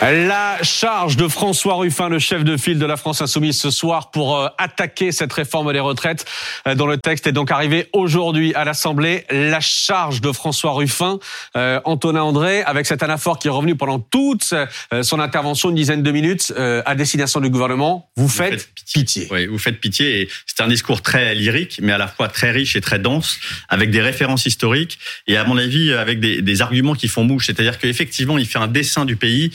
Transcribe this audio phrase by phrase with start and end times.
[0.00, 4.12] La charge de François Ruffin, le chef de file de la France Insoumise ce soir
[4.12, 6.24] pour euh, attaquer cette réforme des retraites
[6.68, 9.24] euh, dont le texte est donc arrivé aujourd'hui à l'Assemblée.
[9.28, 11.18] La charge de François Ruffin,
[11.56, 14.54] euh, Antonin André, avec cet anaphore qui est revenu pendant toute
[15.02, 18.08] son intervention, une dizaine de minutes, à destination du gouvernement.
[18.16, 19.26] Vous, faites, pitié.
[19.30, 20.22] Oui, vous faites pitié.
[20.22, 23.38] Et c'est un discours très lyrique, mais à la fois très riche et très dense,
[23.68, 27.46] avec des références historiques et à mon avis avec des, des arguments qui font mouche.
[27.46, 29.50] C'est-à-dire qu'effectivement, il fait un dessin du pays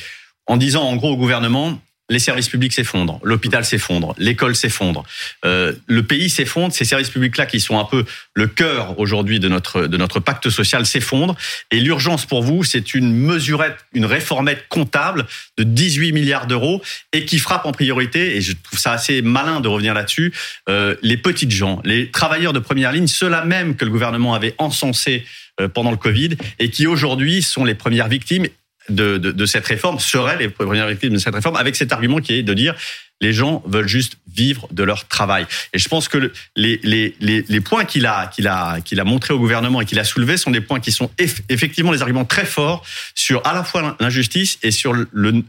[0.47, 5.03] en disant en gros au gouvernement les services publics s'effondrent, l'hôpital s'effondre, l'école s'effondre,
[5.45, 6.73] euh, le pays s'effondre.
[6.73, 10.49] Ces services publics-là, qui sont un peu le cœur aujourd'hui de notre de notre pacte
[10.49, 11.35] social, s'effondrent.
[11.71, 15.25] Et l'urgence pour vous, c'est une mesurette, une réformette comptable
[15.57, 16.81] de 18 milliards d'euros
[17.13, 18.35] et qui frappe en priorité.
[18.35, 20.33] Et je trouve ça assez malin de revenir là-dessus.
[20.69, 24.55] Euh, les petites gens, les travailleurs de première ligne, ceux-là même que le gouvernement avait
[24.57, 25.25] encensés
[25.61, 28.47] euh, pendant le Covid et qui aujourd'hui sont les premières victimes
[28.89, 32.19] de, de, de, cette réforme seraient les premières victimes de cette réforme, avec cet argument
[32.19, 32.75] qui est de dire
[33.21, 35.45] les gens veulent juste vivre de leur travail.
[35.71, 39.05] Et je pense que les, les, les, les points qu'il a, qu'il a, qu'il a
[39.05, 42.25] montré au gouvernement et qu'il a soulevés sont des points qui sont effectivement des arguments
[42.25, 45.43] très forts sur à la fois l'injustice et sur le,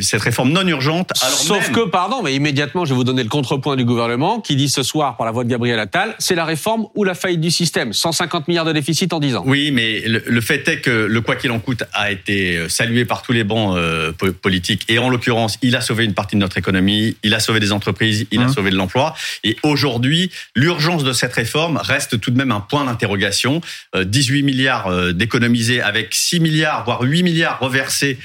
[0.00, 1.10] cette réforme non urgente.
[1.22, 4.54] Alors Sauf que, pardon, mais immédiatement, je vais vous donner le contrepoint du gouvernement qui
[4.54, 7.40] dit ce soir, par la voix de Gabriel Attal, c'est la réforme ou la faillite
[7.40, 7.92] du système.
[7.92, 9.42] 150 milliards de déficit en 10 ans.
[9.44, 13.04] Oui, mais le, fait est que le quoi qu'il en coûte a été euh, salué
[13.04, 16.40] par tous les bancs euh, politiques et en l'occurrence, il a sauvé une partie de
[16.40, 18.52] notre économie, il a sauvé des entreprises, il a mmh.
[18.52, 19.14] sauvé de l'emploi.
[19.42, 23.60] Et aujourd'hui, l'urgence de cette réforme reste tout de même un point d'interrogation.
[23.96, 28.18] 18 euh, milliards d'économisés avec 6 milliards, voire 8 milliards reversés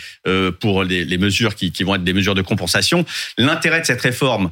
[0.59, 3.05] pour les, les mesures qui, vont être des mesures de compensation.
[3.37, 4.51] L'intérêt de cette réforme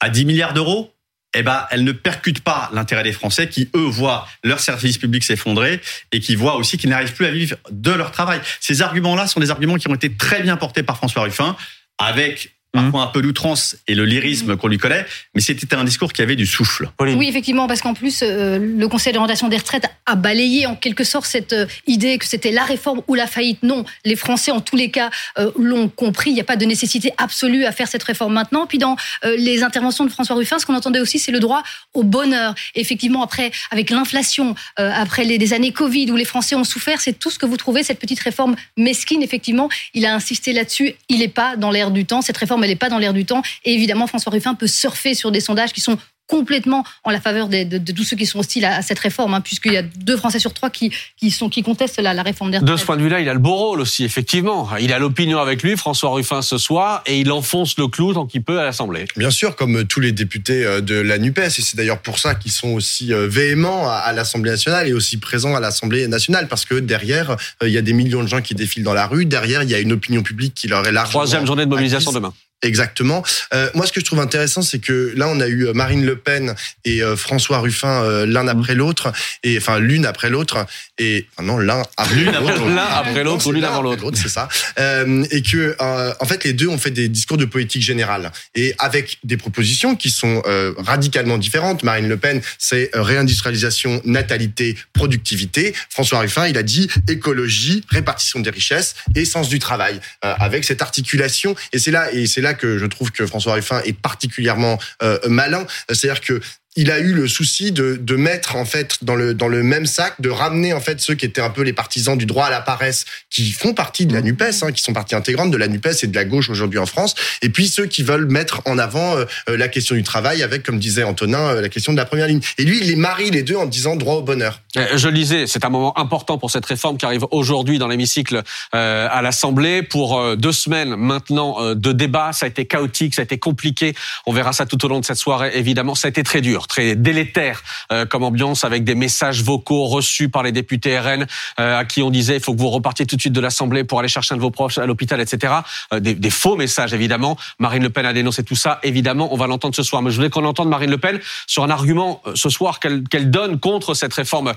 [0.00, 0.92] à 10 milliards d'euros,
[1.34, 5.24] eh ben, elle ne percute pas l'intérêt des Français qui, eux, voient leur service public
[5.24, 5.80] s'effondrer
[6.12, 8.40] et qui voient aussi qu'ils n'arrivent plus à vivre de leur travail.
[8.60, 11.56] Ces arguments-là sont des arguments qui ont été très bien portés par François Ruffin,
[11.98, 16.12] avec parfois un peu d'outrance et le lyrisme qu'on lui connaît, mais c'était un discours
[16.12, 16.90] qui avait du souffle.
[17.00, 21.04] Oui, effectivement, parce qu'en plus, euh, le Conseil d'orientation des retraites a balayé en quelque
[21.04, 23.62] sorte cette euh, idée que c'était la réforme ou la faillite.
[23.62, 26.30] Non, les Français, en tous les cas, euh, l'ont compris.
[26.30, 28.66] Il n'y a pas de nécessité absolue à faire cette réforme maintenant.
[28.66, 28.96] Puis dans
[29.36, 31.62] les interventions de François Ruffin, ce qu'on entendait aussi, c'est le droit
[31.94, 32.54] au bonheur.
[32.74, 37.18] effectivement, après, avec l'inflation, après les, des années Covid où les Français ont souffert, c'est
[37.18, 39.22] tout ce que vous trouvez, cette petite réforme mesquine.
[39.22, 40.94] Effectivement, il a insisté là-dessus.
[41.08, 42.22] Il n'est pas dans l'air du temps.
[42.22, 43.42] Cette réforme elle n'est pas dans l'air du temps.
[43.64, 45.98] Et évidemment, François Ruffin peut surfer sur des sondages qui sont
[46.32, 49.42] complètement en la faveur de, de, tous ceux qui sont hostiles à, cette réforme, hein,
[49.42, 52.50] puisqu'il y a deux Français sur trois qui, qui, sont, qui contestent la, la réforme
[52.50, 54.70] des De ce point de vue-là, il a le beau rôle aussi, effectivement.
[54.80, 58.26] Il a l'opinion avec lui, François Ruffin, ce soir, et il enfonce le clou tant
[58.26, 59.04] qu'il peut à l'Assemblée.
[59.16, 62.34] Bien sûr, comme tous les députés euh, de la NUPES, et c'est d'ailleurs pour ça
[62.34, 66.64] qu'ils sont aussi euh, véhéments à l'Assemblée nationale et aussi présents à l'Assemblée nationale, parce
[66.64, 69.26] que derrière, euh, il y a des millions de gens qui défilent dans la rue,
[69.26, 71.20] derrière, il y a une opinion publique qui leur est largement...
[71.20, 72.32] Troisième journée de mobilisation demain.
[72.62, 73.24] Exactement.
[73.52, 76.06] Euh, moi, ce que je trouve intéressant, c'est que là, on a eu euh, Marine
[76.06, 79.12] Le Pen et euh, François Ruffin euh, l'un après l'autre,
[79.42, 80.64] et enfin l'une après l'autre,
[81.02, 84.48] et enfin, non l'un après l'autre, l'un après l'autre ou l'une avant l'autre, c'est ça.
[84.78, 88.74] Euh, et que en fait, les deux ont fait des discours de politique générale et
[88.78, 90.42] avec des propositions qui sont
[90.78, 91.82] radicalement différentes.
[91.82, 95.74] Marine Le Pen, c'est réindustrialisation, natalité, productivité.
[95.90, 100.82] François Ruffin, il a dit écologie, répartition des richesses et sens du travail, avec cette
[100.82, 101.54] articulation.
[101.72, 105.18] Et c'est là, et c'est là que je trouve que François Ruffin est particulièrement euh,
[105.28, 105.66] malin.
[105.88, 106.40] C'est-à-dire que
[106.74, 109.84] il a eu le souci de, de mettre en fait dans le dans le même
[109.84, 112.50] sac, de ramener en fait ceux qui étaient un peu les partisans du droit à
[112.50, 115.68] la paresse, qui font partie de la Nupes, hein, qui sont partie intégrante de la
[115.68, 118.78] Nupes et de la gauche aujourd'hui en France, et puis ceux qui veulent mettre en
[118.78, 121.98] avant euh, euh, la question du travail avec, comme disait Antonin, euh, la question de
[121.98, 122.40] la première ligne.
[122.56, 124.60] Et lui, il les marie les deux en disant droit au bonheur.
[124.74, 128.42] Je le disais, c'est un moment important pour cette réforme qui arrive aujourd'hui dans l'hémicycle
[128.72, 132.32] à l'Assemblée pour deux semaines maintenant de débat.
[132.32, 133.94] Ça a été chaotique, ça a été compliqué.
[134.24, 135.50] On verra ça tout au long de cette soirée.
[135.54, 139.86] Évidemment, ça a été très dur très délétère euh, comme ambiance, avec des messages vocaux
[139.86, 141.26] reçus par les députés RN
[141.60, 143.84] euh, à qui on disait il faut que vous repartiez tout de suite de l'Assemblée
[143.84, 145.54] pour aller chercher un de vos proches à l'hôpital, etc.
[145.92, 147.36] Euh, des, des, faux messages, évidemment.
[147.58, 148.80] Marine Le Pen a dénoncé tout ça.
[148.82, 150.02] Évidemment, on va l'entendre ce soir.
[150.02, 153.60] Mais je voulais qu'on entende Marine Le Pen sur un argument ce soir qu'elle donne
[153.60, 154.54] contre cette réforme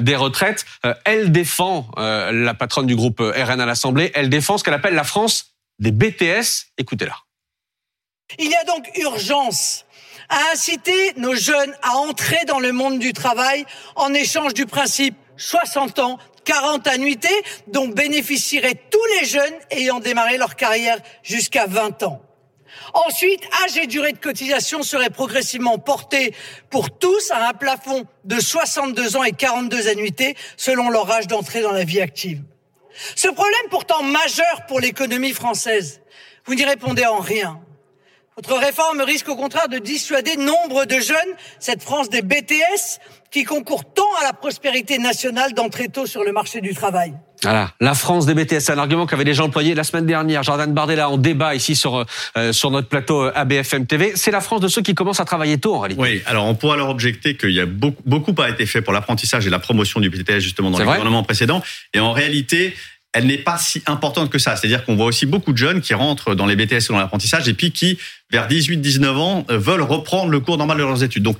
[0.00, 0.64] des retraites.
[1.04, 5.04] elle défend, la patronne du groupe RN à l'Assemblée, elle défend ce qu'elle appelle la
[5.04, 6.68] France des BTS.
[6.78, 7.16] Écoutez-la.
[8.38, 9.85] Il y a donc urgence
[10.28, 13.64] à inciter nos jeunes à entrer dans le monde du travail
[13.94, 20.38] en échange du principe 60 ans, 40 annuités dont bénéficieraient tous les jeunes ayant démarré
[20.38, 22.22] leur carrière jusqu'à 20 ans.
[22.94, 26.34] Ensuite, âge et durée de cotisation seraient progressivement portés
[26.70, 31.62] pour tous à un plafond de 62 ans et 42 annuités selon leur âge d'entrée
[31.62, 32.42] dans la vie active.
[33.14, 36.00] Ce problème pourtant majeur pour l'économie française,
[36.46, 37.60] vous n'y répondez en rien.
[38.36, 41.16] Votre réforme risque au contraire de dissuader nombre de jeunes,
[41.58, 43.00] cette France des BTS,
[43.30, 47.14] qui concourt tant à la prospérité nationale d'entrer tôt sur le marché du travail.
[47.42, 50.70] Voilà, la France des BTS, c'est un argument qu'avait déjà employé la semaine dernière Jordan
[50.70, 52.04] Bardella en débat ici sur
[52.36, 54.12] euh, sur notre plateau euh, ABFM TV.
[54.16, 56.02] C'est la France de ceux qui commencent à travailler tôt en réalité.
[56.02, 58.92] Oui, alors on pourra leur objecter qu'il y a beaucoup, beaucoup a été fait pour
[58.92, 61.62] l'apprentissage et la promotion du BTS justement dans les gouvernements précédents.
[61.94, 62.74] Et en réalité,
[63.16, 64.56] elle n'est pas si importante que ça.
[64.56, 67.48] C'est-à-dire qu'on voit aussi beaucoup de jeunes qui rentrent dans les BTS ou dans l'apprentissage
[67.48, 67.98] et puis qui,
[68.30, 71.22] vers 18-19 ans, euh, veulent reprendre le cours normal de leurs études.
[71.22, 71.38] Donc,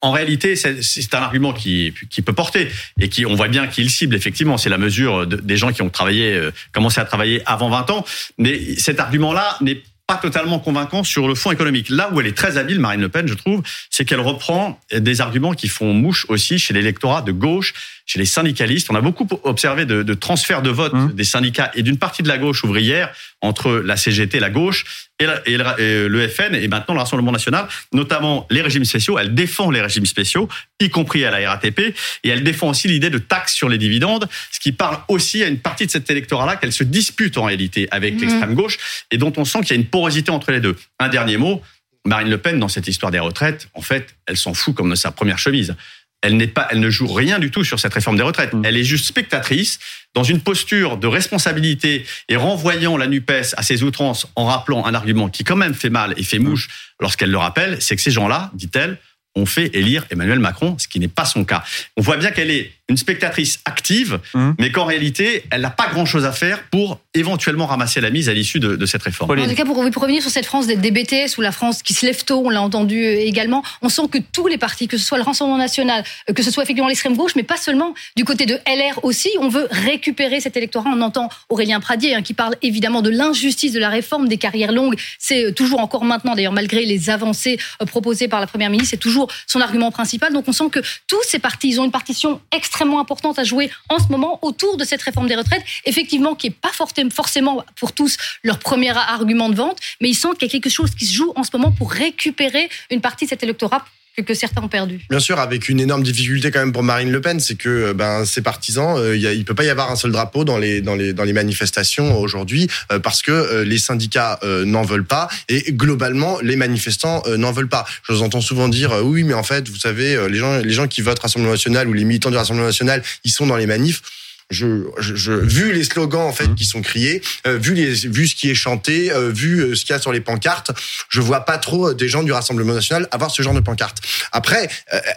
[0.00, 3.90] en réalité, c'est un argument qui, qui peut porter et qui, on voit bien qu'il
[3.90, 4.56] cible effectivement.
[4.56, 8.04] C'est la mesure des gens qui ont travaillé, euh, commencé à travailler avant 20 ans.
[8.38, 11.90] Mais cet argument-là n'est pas totalement convaincant sur le fond économique.
[11.90, 15.20] Là où elle est très habile, Marine Le Pen, je trouve, c'est qu'elle reprend des
[15.20, 17.74] arguments qui font mouche aussi chez l'électorat de gauche,
[18.08, 18.88] chez les syndicalistes.
[18.90, 21.12] On a beaucoup observé de, de transfert de vote mmh.
[21.12, 23.12] des syndicats et d'une partie de la gauche ouvrière
[23.42, 28.62] entre la CGT, la gauche, et, le, FN, et maintenant le Rassemblement national, notamment les
[28.62, 29.18] régimes spéciaux.
[29.18, 30.48] Elle défend les régimes spéciaux,
[30.80, 31.80] y compris à la RATP,
[32.24, 35.48] et elle défend aussi l'idée de taxes sur les dividendes, ce qui parle aussi à
[35.48, 38.20] une partie de cet électorat-là qu'elle se dispute en réalité avec mmh.
[38.20, 38.78] l'extrême gauche,
[39.10, 40.76] et dont on sent qu'il y a une porosité entre les deux.
[40.98, 41.62] Un dernier mot,
[42.06, 44.94] Marine Le Pen, dans cette histoire des retraites, en fait, elle s'en fout comme de
[44.94, 45.76] sa première chemise
[46.22, 48.52] elle n'est pas, elle ne joue rien du tout sur cette réforme des retraites.
[48.52, 48.64] Mm.
[48.64, 49.78] Elle est juste spectatrice
[50.14, 54.94] dans une posture de responsabilité et renvoyant la Nupes à ses outrances en rappelant un
[54.94, 56.68] argument qui quand même fait mal et fait mouche
[57.00, 58.98] lorsqu'elle le rappelle, c'est que ces gens-là, dit-elle,
[59.36, 61.62] ont fait élire Emmanuel Macron, ce qui n'est pas son cas.
[61.96, 64.50] On voit bien qu'elle est une spectatrice active, mmh.
[64.58, 68.34] mais qu'en réalité, elle n'a pas grand-chose à faire pour éventuellement ramasser la mise à
[68.34, 69.38] l'issue de, cette réforme.
[69.38, 72.06] En tout cas, pour, revenir sur cette France des, BTS ou la France qui se
[72.06, 75.04] lève tôt, on l'a entendu euh, également, on sent que tous les partis, que ce
[75.04, 78.24] soit le Rassemblement national, euh, que ce soit effectivement l'extrême gauche, mais pas seulement, du
[78.24, 80.90] côté de LR aussi, on veut récupérer cet électorat.
[80.94, 84.72] On entend Aurélien Pradier hein, qui parle évidemment de l'injustice de la réforme des carrières
[84.72, 84.98] longues.
[85.18, 88.96] C'est euh, toujours encore maintenant, d'ailleurs, malgré les avancées proposées par la Première ministre, c'est
[88.96, 90.32] toujours son argument principal.
[90.32, 93.44] Donc on sent que tous ces partis, ils ont une partition extrêmement extrêmement importante à
[93.44, 97.64] jouer en ce moment autour de cette réforme des retraites, effectivement, qui n'est pas forcément
[97.74, 100.94] pour tous leur premier argument de vente, mais ils sentent qu'il y a quelque chose
[100.94, 103.84] qui se joue en ce moment pour récupérer une partie de cet électorat
[104.22, 105.00] que, certains ont perdu.
[105.10, 107.94] Bien sûr, avec une énorme difficulté quand même pour Marine Le Pen, c'est que euh,
[107.94, 110.80] ben ses partisans, euh, il ne peut pas y avoir un seul drapeau dans les
[110.80, 115.72] dans les dans les manifestations aujourd'hui euh, parce que les syndicats n'en veulent pas et
[115.72, 117.84] globalement les manifestants n'en veulent pas.
[118.02, 120.86] Je vous entends souvent dire oui, mais en fait, vous savez, les gens les gens
[120.86, 124.02] qui votent Rassemblement national ou les militants du Rassemblement national, ils sont dans les manifs
[124.50, 126.54] je, je, vu les slogans en fait mmh.
[126.54, 129.84] qui sont criés, euh, vu les, vu ce qui est chanté, euh, vu euh, ce
[129.84, 130.70] qu'il y a sur les pancartes,
[131.10, 133.98] je vois pas trop des gens du Rassemblement national avoir ce genre de pancarte.
[134.32, 134.68] Après,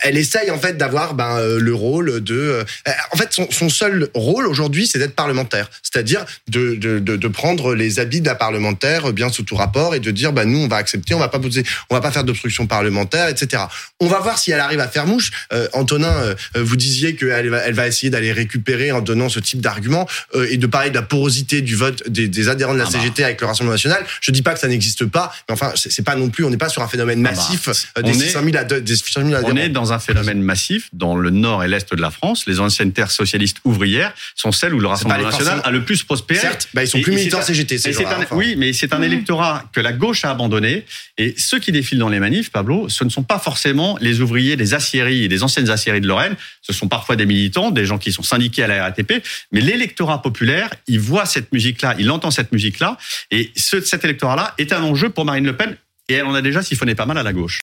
[0.01, 2.65] elle essaye en fait d'avoir ben, le rôle de.
[3.11, 7.27] en fait, son, son seul rôle aujourd'hui, c'est d'être parlementaire, c'est-à-dire de, de, de, de,
[7.27, 10.67] prendre les habits d'un parlementaire bien sous tout rapport et de dire ben nous on
[10.67, 13.63] va accepter, on va pas poser, on va pas faire d'obstruction parlementaire, etc.
[13.99, 15.31] On va voir si elle arrive à faire mouche.
[15.73, 20.07] Antonin, vous disiez qu'elle va, elle va essayer d'aller récupérer en donnant ce type d'argument
[20.35, 22.99] euh, et de parler de la porosité du vote des, adhérents de la ah bah.
[22.99, 24.03] CGT avec le Rassemblement national.
[24.21, 26.57] Je dis pas que ça n'existe pas, mais enfin, c'est pas non plus, on n'est
[26.57, 29.51] pas sur un phénomène ah bah, massif euh, des, 600 000 adhérents.
[29.51, 32.45] On est dans un phénomène massif dans le nord et l'est de la France.
[32.47, 36.39] Les anciennes terres socialistes ouvrières sont celles où le Rassemblement national a le plus prospéré.
[36.39, 37.77] Certes, bah, ils sont plus militants CGT.
[38.31, 39.03] oui, mais c'est un mmh.
[39.03, 40.85] électorat que la gauche a abandonné.
[41.21, 44.55] Et ceux qui défilent dans les manifs, Pablo, ce ne sont pas forcément les ouvriers
[44.55, 46.35] des aciéries et des anciennes aciéries de Lorraine.
[46.63, 49.11] Ce sont parfois des militants, des gens qui sont syndiqués à la RATP
[49.51, 52.97] mais l'électorat populaire, il voit cette musique-là, il entend cette musique-là,
[53.29, 55.75] et ce, cet électorat-là est un enjeu pour Marine Le Pen,
[56.09, 57.59] et elle en a déjà siphonné pas mal à la gauche.